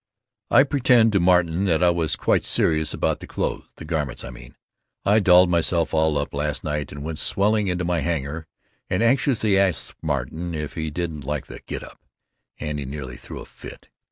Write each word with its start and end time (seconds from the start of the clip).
I 0.49 0.63
pretended 0.63 1.11
to 1.13 1.19
Martin 1.19 1.65
that 1.65 1.83
I 1.83 1.91
was 1.91 2.15
quite 2.15 2.43
serious 2.43 2.91
about 2.91 3.19
the 3.19 3.27
clothes, 3.27 3.71
the 3.75 3.85
garments 3.85 4.23
I 4.23 4.31
mean. 4.31 4.55
I 5.05 5.19
dolled 5.19 5.51
myself 5.51 5.93
all 5.93 6.17
up 6.17 6.33
last 6.33 6.63
night 6.63 6.91
and 6.91 7.03
went 7.03 7.19
swelling 7.19 7.67
into 7.67 7.85
my 7.85 7.99
hangar 7.99 8.47
and 8.89 9.03
anxiously 9.03 9.59
asked 9.59 9.93
Martin 10.01 10.55
if 10.55 10.73
he 10.73 10.89
didn't 10.89 11.23
like 11.27 11.45
the 11.45 11.59
get 11.67 11.83
up, 11.83 11.99
and 12.59 12.79
he 12.79 12.85
nearly 12.85 13.15
threw 13.15 13.41
a 13.41 13.45
fit. 13.45 13.89